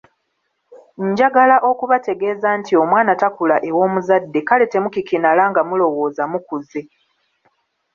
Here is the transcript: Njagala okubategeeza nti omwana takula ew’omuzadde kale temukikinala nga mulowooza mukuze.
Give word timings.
Njagala 1.09 1.55
okubategeeza 1.69 2.49
nti 2.59 2.73
omwana 2.83 3.11
takula 3.21 3.55
ew’omuzadde 3.69 4.39
kale 4.47 4.65
temukikinala 4.73 5.43
nga 5.51 5.61
mulowooza 5.67 6.23
mukuze. 6.31 6.81